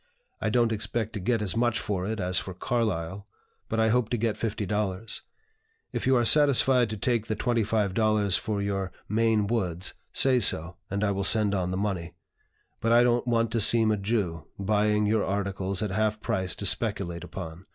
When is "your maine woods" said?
8.63-9.93